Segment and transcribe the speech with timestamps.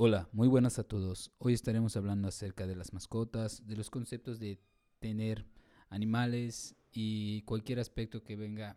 [0.00, 1.32] Hola, muy buenas a todos.
[1.38, 4.60] Hoy estaremos hablando acerca de las mascotas, de los conceptos de
[5.00, 5.44] tener
[5.88, 8.76] animales y cualquier aspecto que venga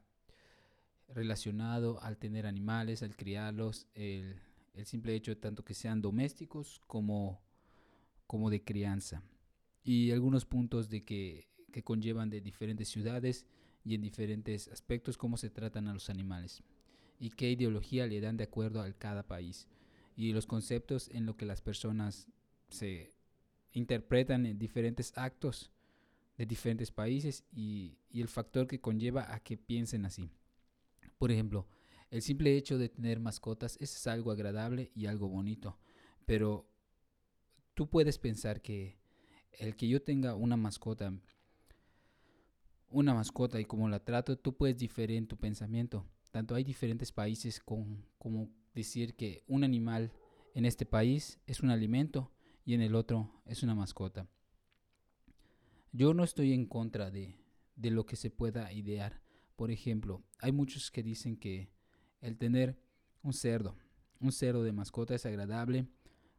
[1.09, 4.35] relacionado al tener animales, al criarlos, el,
[4.83, 7.39] simple hecho de tanto que sean domésticos como,
[8.25, 9.21] como de crianza.
[9.83, 13.45] Y algunos puntos de que, que conllevan de diferentes ciudades
[13.85, 16.63] y en diferentes aspectos cómo se tratan a los animales
[17.19, 19.67] y qué ideología le dan de acuerdo a cada país
[20.15, 22.27] y los conceptos en lo que las personas
[22.69, 23.13] se
[23.73, 25.71] interpretan en diferentes actos
[26.37, 30.29] de diferentes países y, el factor que conlleva a que piensen así.
[31.17, 31.67] Por ejemplo,
[32.09, 35.77] el simple hecho de tener mascotas es algo agradable y algo bonito,
[36.25, 36.67] pero
[37.73, 38.97] tú puedes pensar que
[39.53, 41.13] el que yo tenga una mascota,
[42.89, 46.05] una mascota y como la trato, tú puedes diferir en tu pensamiento.
[46.31, 50.11] Tanto hay diferentes países con, como decir que un animal
[50.53, 52.31] en este país es un alimento
[52.65, 54.27] y en el otro es una mascota.
[55.91, 57.35] Yo no estoy en contra de,
[57.75, 59.21] de lo que se pueda idear.
[59.55, 61.69] Por ejemplo, hay muchos que dicen que
[62.21, 62.79] el tener
[63.23, 63.75] un cerdo,
[64.19, 65.87] un cerdo de mascota es agradable.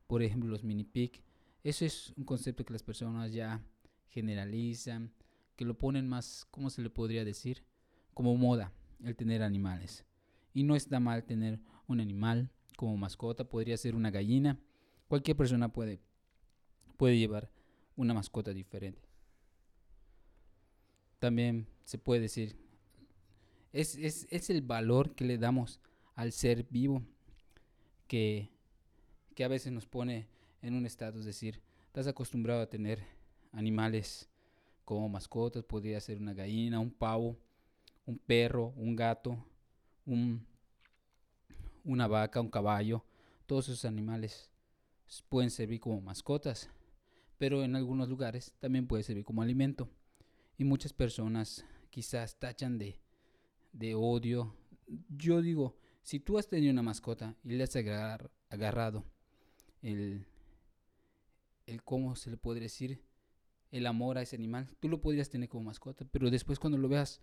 [0.06, 1.22] Por ejemplo, los mini pig.
[1.62, 3.64] Eso es un concepto que las personas ya
[4.08, 5.12] generalizan,
[5.56, 7.64] que lo ponen más, ¿cómo se le podría decir?
[8.14, 8.72] Como moda,
[9.02, 10.04] el tener animales.
[10.54, 14.58] Y no está mal tener un animal como mascota, podría ser una gallina.
[15.08, 16.00] Cualquier persona puede,
[16.96, 17.50] puede llevar
[17.96, 19.08] una mascota diferente.
[21.18, 22.56] También se puede decir,
[23.72, 25.80] es, es, es el valor que le damos
[26.14, 27.02] al ser vivo
[28.06, 28.50] que,
[29.34, 30.28] que a veces nos pone
[30.60, 33.04] en un estado, es decir, estás acostumbrado a tener
[33.52, 34.28] animales
[34.84, 37.38] como mascotas, podría ser una gallina, un pavo,
[38.04, 39.38] un perro, un gato,
[40.04, 40.44] un,
[41.84, 43.04] una vaca, un caballo,
[43.46, 44.50] todos esos animales
[45.28, 46.70] pueden servir como mascotas,
[47.38, 49.88] pero en algunos lugares también puede servir como alimento.
[50.56, 53.00] Y muchas personas quizás tachan de,
[53.72, 54.54] de odio.
[55.08, 59.04] Yo digo, si tú has tenido una mascota y le has agarrado
[59.82, 60.26] el,
[61.66, 63.02] el, ¿cómo se le puede decir?
[63.70, 66.88] El amor a ese animal, tú lo podrías tener como mascota, pero después cuando lo
[66.88, 67.22] veas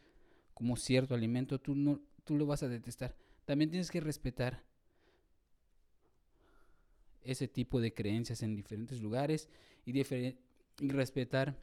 [0.53, 3.15] como cierto alimento, tú, no, tú lo vas a detestar.
[3.49, 4.63] También tienes que respetar
[7.23, 9.49] ese tipo de creencias en diferentes lugares
[9.87, 10.03] y,
[10.77, 11.59] respetar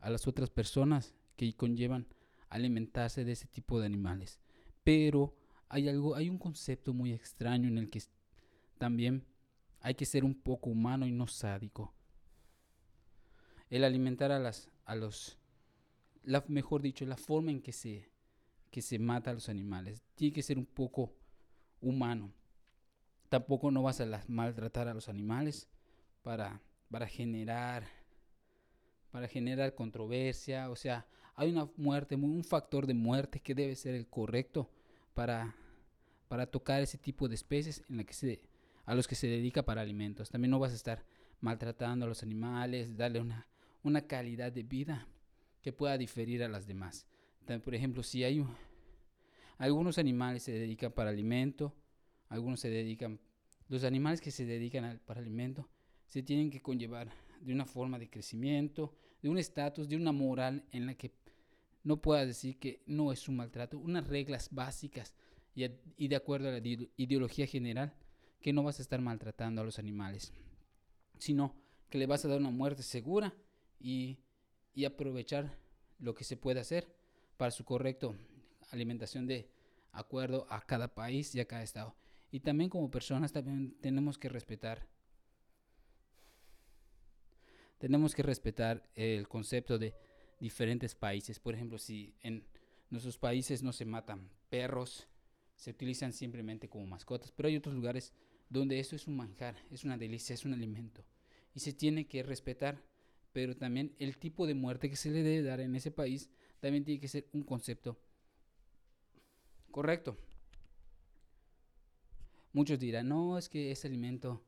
[0.00, 2.08] a las otras personas que conllevan
[2.48, 4.40] alimentarse de ese tipo de animales.
[4.82, 5.36] Pero
[5.68, 8.02] hay algo, hay un concepto muy extraño en el que
[8.78, 9.24] también
[9.82, 11.94] hay que ser un poco humano y no sádico.
[13.70, 15.38] El alimentar a las a los
[16.24, 18.13] la, mejor dicho, la forma en que se
[18.74, 20.02] que se mata a los animales.
[20.16, 21.14] Tiene que ser un poco
[21.80, 22.32] humano.
[23.28, 25.68] Tampoco no vas a maltratar a los animales
[26.24, 27.86] para, para generar
[29.12, 33.94] para generar controversia, o sea, hay una muerte, un factor de muerte que debe ser
[33.94, 34.68] el correcto
[35.14, 35.54] para,
[36.26, 38.42] para tocar ese tipo de especies en la que se,
[38.86, 40.30] a los que se dedica para alimentos.
[40.30, 41.04] También no vas a estar
[41.40, 43.46] maltratando a los animales, darle una,
[43.84, 45.06] una calidad de vida
[45.62, 47.06] que pueda diferir a las demás
[47.62, 48.44] por ejemplo, si hay
[49.58, 51.74] algunos animales se dedican para alimento,
[52.28, 53.20] algunos se dedican,
[53.68, 55.68] los animales que se dedican para alimento
[56.06, 57.10] se tienen que conllevar
[57.40, 61.12] de una forma de crecimiento, de un estatus, de una moral en la que
[61.82, 65.14] no pueda decir que no es un maltrato, unas reglas básicas
[65.54, 65.66] y,
[65.96, 66.62] y de acuerdo a la
[66.96, 67.94] ideología general,
[68.40, 70.32] que no vas a estar maltratando a los animales,
[71.18, 71.54] sino
[71.88, 73.34] que le vas a dar una muerte segura
[73.78, 74.18] y,
[74.74, 75.58] y aprovechar
[75.98, 76.94] lo que se puede hacer
[77.36, 78.16] para su correcto
[78.70, 79.48] alimentación de
[79.92, 81.94] acuerdo a cada país y a cada estado.
[82.30, 84.88] Y también como personas también tenemos que respetar
[87.78, 89.94] tenemos que respetar el concepto de
[90.40, 91.38] diferentes países.
[91.38, 92.46] Por ejemplo, si en
[92.88, 95.06] nuestros países no se matan perros,
[95.54, 98.14] se utilizan simplemente como mascotas, pero hay otros lugares
[98.48, 101.04] donde eso es un manjar, es una delicia, es un alimento
[101.54, 102.82] y se tiene que respetar,
[103.32, 106.30] pero también el tipo de muerte que se le debe dar en ese país
[106.64, 108.00] también tiene que ser un concepto
[109.70, 110.16] correcto.
[112.54, 114.42] Muchos dirán, no, es que ese alimento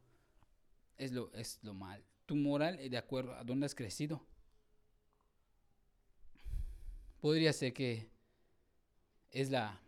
[0.97, 2.03] es lo, es lo mal.
[2.25, 4.27] Tu moral es de acuerdo a dónde has crecido.
[7.21, 8.09] Podría ser que
[9.31, 9.79] es la,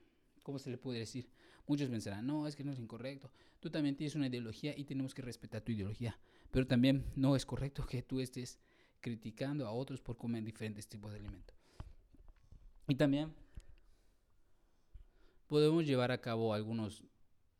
[0.42, 1.30] ¿cómo se le puede decir?
[1.66, 3.32] Muchos pensarán, no, es que no es incorrecto.
[3.58, 6.20] Tú también tienes una ideología y tenemos que respetar tu ideología.
[6.50, 8.58] Pero también no es correcto que tú estés
[9.00, 11.57] criticando a otros por comer diferentes tipos de alimentos.
[12.88, 13.32] Y también
[15.46, 17.04] podemos llevar a cabo algunos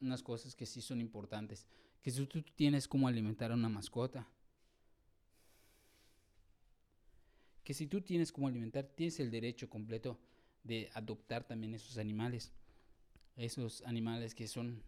[0.01, 1.67] unas cosas que sí son importantes.
[2.03, 4.27] Que si tú tienes cómo alimentar a una mascota,
[7.63, 10.19] que si tú tienes cómo alimentar, tienes el derecho completo
[10.65, 12.51] de adoptar también esos animales.
[13.37, 14.83] Esos animales que son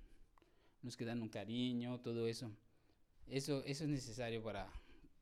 [0.82, 2.50] los que dan un cariño, todo eso.
[3.26, 4.72] Eso, eso es necesario para,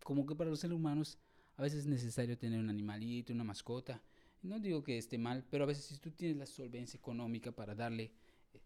[0.04, 1.18] como que para los seres humanos,
[1.56, 4.00] a veces es necesario tener un animalito, una mascota.
[4.42, 7.74] No digo que esté mal, pero a veces si tú tienes la solvencia económica para
[7.74, 8.12] darle,
[8.54, 8.60] eh,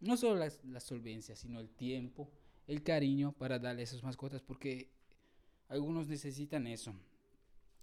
[0.00, 2.30] no solo la, solvencia, sino el tiempo,
[2.66, 4.90] el cariño para darle a esas mascotas, porque
[5.68, 6.94] algunos necesitan eso.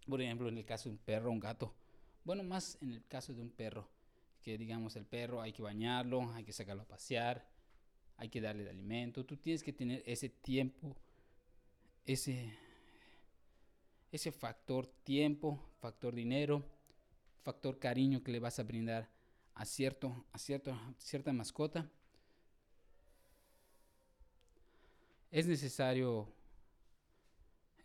[0.07, 1.73] Por ejemplo, en el caso de un perro, un gato.
[2.23, 3.87] Bueno, más en el caso de un perro,
[4.41, 7.47] que digamos el perro hay que bañarlo, hay que sacarlo a pasear,
[8.17, 9.25] hay que darle alimento.
[9.25, 10.95] Tú tienes que tener ese tiempo,
[12.05, 12.53] ese,
[14.11, 16.63] ese factor tiempo, factor dinero,
[17.45, 19.07] factor cariño que le vas a brindar
[19.53, 21.89] a, cierto, a cierta mascota.
[25.31, 26.27] Es necesario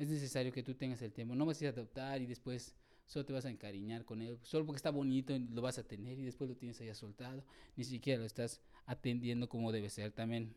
[0.00, 1.34] es necesario que tú tengas el tiempo.
[1.34, 2.74] No vas a adoptar y después
[3.04, 4.38] solo te vas a encariñar con él.
[4.42, 7.44] Solo porque está bonito lo vas a tener y después lo tienes ahí soltado.
[7.76, 10.10] Ni siquiera lo estás atendiendo como debe ser.
[10.10, 10.54] También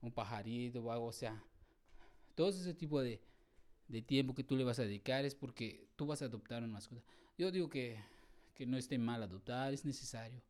[0.00, 1.04] un pajarito o algo.
[1.04, 1.44] O sea,
[2.34, 3.20] todo ese tipo de,
[3.86, 6.72] de tiempo que tú le vas a dedicar es porque tú vas a adoptar una
[6.72, 7.02] mascota.
[7.38, 7.96] Yo digo que,
[8.56, 10.42] que no esté mal adoptar, es necesario.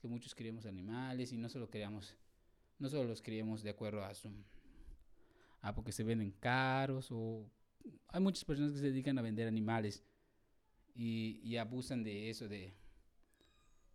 [0.00, 2.16] Que muchos queremos animales y no solo queremos,
[2.80, 4.28] no solo los queremos de acuerdo a su
[5.60, 7.48] ah, porque se venden caros o
[8.08, 10.02] hay muchas personas que se dedican a vender animales
[10.96, 12.74] y, y abusan de eso, de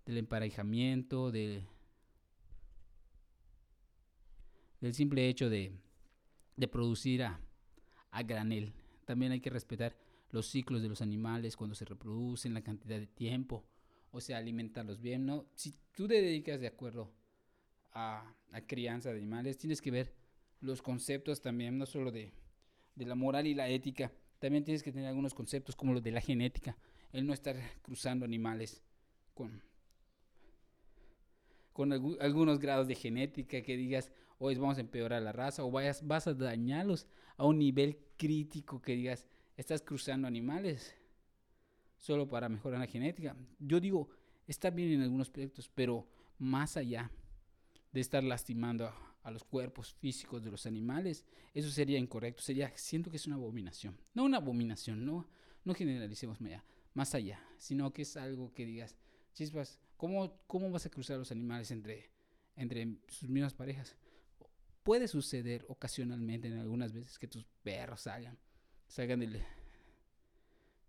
[0.05, 1.65] del emparejamiento, de,
[4.79, 5.73] del simple hecho de,
[6.55, 7.41] de producir a,
[8.11, 8.71] a granel.
[9.03, 9.97] También hay que respetar
[10.31, 13.65] los ciclos de los animales cuando se reproducen, la cantidad de tiempo,
[14.11, 15.45] o sea, alimentarlos bien, ¿no?
[15.55, 17.11] Si tú te dedicas de acuerdo
[17.93, 20.13] a, a crianza de animales, tienes que ver
[20.61, 22.33] los conceptos también, no solo de,
[22.95, 26.11] de la moral y la ética, también tienes que tener algunos conceptos como los de
[26.11, 26.77] la genética,
[27.11, 28.83] el no estar cruzando animales
[29.33, 29.61] con,
[31.73, 36.05] con algunos grados de genética que digas, hoy vamos a empeorar la raza o vayas,
[36.05, 37.07] vas a dañarlos
[37.37, 39.25] a un nivel crítico que digas,
[39.57, 40.95] estás cruzando animales
[41.97, 43.35] solo para mejorar la genética.
[43.59, 44.09] Yo digo,
[44.45, 46.07] está bien en algunos aspectos, pero
[46.37, 47.11] más allá
[47.91, 52.71] de estar lastimando a, a los cuerpos físicos de los animales, eso sería incorrecto, sería,
[52.77, 55.27] siento que es una abominación, no una abominación, no,
[55.65, 56.37] no generalicemos
[56.93, 58.95] más allá, sino que es algo que digas,
[59.33, 62.09] chispas, ¿cómo, cómo vas a cruzar los animales entre,
[62.55, 63.97] entre sus mismas parejas?
[64.81, 68.39] Puede suceder ocasionalmente en algunas veces que tus perros salgan,
[68.87, 69.41] salgan del,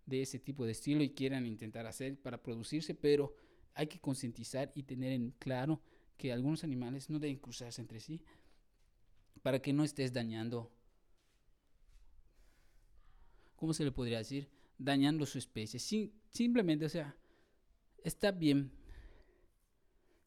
[0.05, 3.35] de ese tipo de estilo y quieran intentar hacer para producirse, pero
[3.75, 5.81] hay que concientizar y tener en claro
[6.17, 8.21] que algunos animales no deben cruzarse entre sí
[9.41, 10.71] para que no estés dañando,
[13.55, 14.49] ¿cómo se le podría decir?
[14.77, 15.79] Dañando su especie.
[16.29, 17.15] simplemente, o sea,
[18.03, 18.71] está bien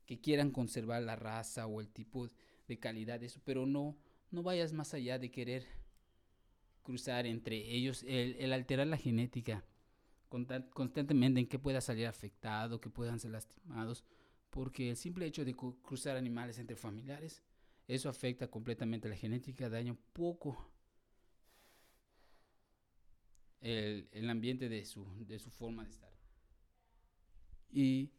[0.06, 2.28] que quieran conservar la raza o el tipo
[2.68, 3.98] de calidad de eso, pero no,
[4.30, 5.81] no vayas más allá de querer
[6.82, 9.64] cruzar entre ellos, el, alterar la genética
[10.28, 14.04] constantemente en que pueda salir afectado, que puedan ser lastimados
[14.52, 17.42] porque el simple hecho de cruzar animales entre familiares,
[17.88, 20.70] eso afecta completamente la genética, daña un poco
[23.62, 26.12] el, el ambiente de su, de su forma de estar.
[27.70, 28.10] Y,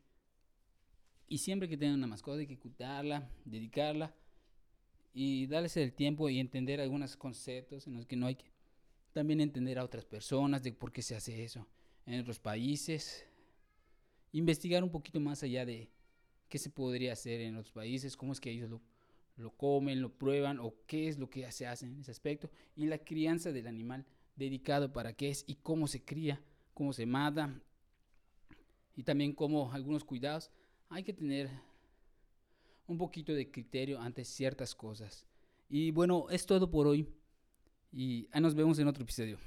[1.27, 4.15] y siempre que tengan una mascota hay que cuidarla, dedicarla
[5.13, 8.52] y darles el tiempo y entender algunos conceptos en los que no hay que
[9.13, 11.67] también entender a otras personas de por qué se hace eso
[12.05, 13.25] en otros países,
[14.34, 15.89] investigar un poquito más allá de,
[16.53, 18.70] qué se podría hacer en otros países, cómo es que ellos
[19.38, 22.51] lo, comen, lo prueban o qué es lo que se hace en ese aspecto.
[22.75, 24.05] Y la crianza del animal
[24.36, 26.39] dedicado para qué es y cómo se cría,
[26.75, 27.60] cómo se mata
[28.96, 30.51] y también cómo algunos cuidados.
[30.89, 31.50] Hay que tener
[32.86, 35.25] un poquito de criterio ante ciertas cosas.
[35.70, 37.08] Y bueno, es todo por hoy
[37.93, 39.38] y nos vemos en otro episodio.